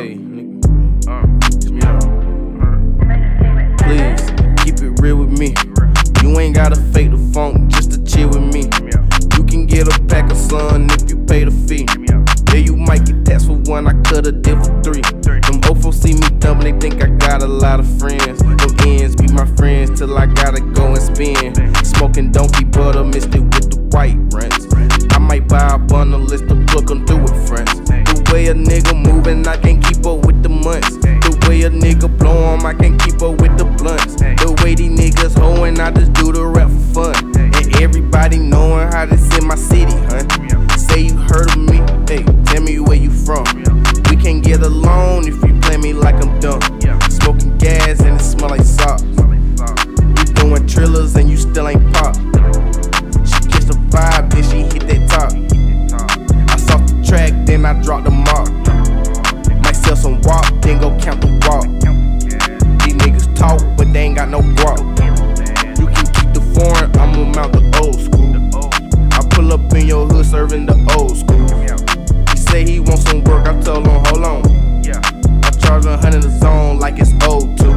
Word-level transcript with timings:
Hey, 0.00 0.16
nigga. 0.16 0.56
Uh. 1.12 1.26
Please 3.84 4.24
keep 4.64 4.80
it 4.80 4.98
real 5.02 5.16
with 5.16 5.38
me. 5.38 5.54
You 6.22 6.40
ain't 6.40 6.54
gotta 6.54 6.76
fake 6.76 7.10
the 7.10 7.18
funk 7.34 7.70
just 7.70 7.92
to 7.92 8.02
chill 8.02 8.30
with 8.30 8.48
me. 8.54 8.62
You 9.36 9.44
can 9.44 9.66
get 9.66 9.94
a 9.94 10.02
pack 10.04 10.30
of 10.30 10.38
sun 10.38 10.88
if 10.88 11.10
you 11.10 11.18
pay 11.26 11.44
the 11.44 11.50
fee. 11.50 11.84
Yeah, 12.48 12.64
you 12.64 12.76
might 12.76 13.04
get 13.04 13.26
taxed 13.26 13.48
for 13.48 13.58
one, 13.68 13.86
I 13.86 13.92
cut 14.08 14.26
a 14.26 14.32
deal 14.32 14.56
for 14.64 14.72
three. 14.80 15.02
Them 15.02 15.60
ofo 15.68 15.92
see 15.92 16.14
me 16.14 16.28
dumb, 16.38 16.60
they 16.60 16.72
think 16.72 17.04
I 17.04 17.08
got 17.08 17.42
a 17.42 17.46
lot 17.46 17.78
of 17.78 17.86
friends. 17.98 18.38
Them 18.38 18.74
ends 18.86 19.16
be 19.16 19.28
my 19.34 19.44
friends 19.56 19.98
till 19.98 20.16
I 20.16 20.24
gotta 20.24 20.62
go 20.62 20.94
and 20.94 21.02
spend. 21.02 21.76
Smoking 21.86 22.32
donkey 22.32 22.64
butter, 22.64 23.04
Mr. 23.04 23.49
way 31.60 31.66
a 31.66 31.70
nigga 31.70 32.08
blow 32.18 32.54
'em, 32.54 32.64
I 32.64 32.74
can't 32.74 33.00
keep 33.02 33.22
up 33.22 33.40
with 33.40 33.56
the 33.58 33.64
blunts. 33.64 34.16
The 34.16 34.52
way 34.62 34.74
these 34.74 34.90
niggas 34.90 35.38
hoeing, 35.38 35.80
I 35.80 35.90
just 35.90 36.12
do 36.14 36.32
the 36.32 36.44
rap 36.46 36.70
for 36.70 37.12
fun. 37.12 37.32
And 37.36 37.80
everybody 37.80 38.38
knowing 38.38 38.88
how 38.92 39.06
this 39.06 39.36
in 39.38 39.46
my 39.46 39.56
city, 39.56 39.96
hun. 40.08 40.26
Say 40.76 41.00
you 41.08 41.16
heard 41.16 41.50
of 41.50 41.58
me, 41.58 41.78
hey, 42.08 42.24
tell 42.44 42.62
me 42.62 42.78
where 42.80 42.96
you 42.96 43.10
from. 43.10 43.44
We 44.08 44.16
can't 44.16 44.42
get 44.42 44.62
along 44.62 45.28
if 45.28 45.36
you 45.44 45.54
play 45.60 45.76
me 45.76 45.92
like 45.92 46.16
I'm 46.24 46.38
dumb. 46.40 46.60
Smoking 47.08 47.49
some 60.00 60.20
walk, 60.22 60.46
then 60.62 60.80
go 60.80 60.96
count 60.98 61.20
the 61.20 61.28
walk. 61.46 61.64
These 62.84 62.94
niggas 62.94 63.36
talk, 63.36 63.60
but 63.76 63.92
they 63.92 64.00
ain't 64.00 64.16
got 64.16 64.30
no 64.30 64.40
guap. 64.40 64.80
You 65.78 65.86
can 65.86 66.06
keep 66.16 66.32
the 66.32 66.40
foreign, 66.54 66.90
I'ma 66.98 67.24
mount 67.36 67.52
the 67.52 67.62
old 67.82 68.00
school. 68.00 68.32
I 69.12 69.20
pull 69.34 69.52
up 69.52 69.72
in 69.74 69.86
your 69.86 70.06
hood 70.06 70.24
serving 70.24 70.66
the 70.66 70.76
old 70.96 71.16
school. 71.18 71.46
He 72.30 72.36
say 72.36 72.64
he 72.64 72.80
want 72.80 73.00
some 73.00 73.22
work, 73.24 73.46
I 73.46 73.60
told 73.60 73.86
him, 73.86 74.02
hold 74.06 74.24
on. 74.24 74.40
I 75.44 75.50
charge 75.60 75.84
a 75.84 75.98
hundred 75.98 76.24
a 76.24 76.30
zone 76.30 76.78
like 76.78 76.94
it's 76.98 77.12
old 77.26 77.58
too. 77.58 77.76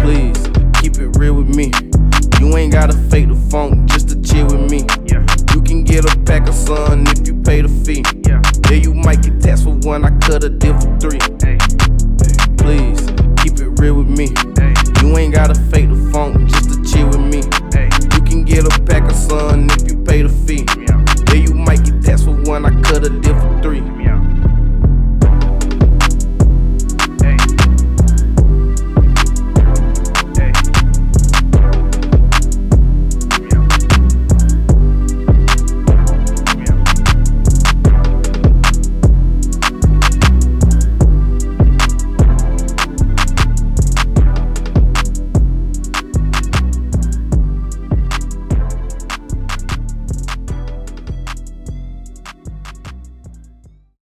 Please, 0.00 0.38
keep 0.80 0.98
it 1.02 1.18
real 1.18 1.34
with 1.34 1.54
me. 1.54 1.72
You 2.38 2.56
ain't 2.56 2.72
gotta 2.72 2.96
fake 3.10 3.28
the 3.28 3.34
funk 3.50 3.74
one, 9.88 10.04
I 10.04 10.10
cut 10.18 10.44
a 10.44 10.50
deal 10.50 10.78
for 10.78 10.94
three. 11.00 11.18
Please 12.58 13.00
keep 13.40 13.58
it 13.58 13.80
real 13.80 13.94
with 13.94 14.08
me. 14.08 14.28
You 15.00 15.16
ain't 15.16 15.32
gotta 15.32 15.54
fake 15.70 15.88
the 15.88 16.10
funk 16.12 16.46
just 16.50 16.68
to 16.74 16.84
chill 16.84 17.08
with 17.08 17.24
me. 17.24 17.40
You 18.14 18.22
can 18.28 18.44
get 18.44 18.66
a 18.66 18.82
pack 18.82 19.10
of 19.10 19.16
sun 19.16 19.70
if 19.70 19.88
you 19.88 19.97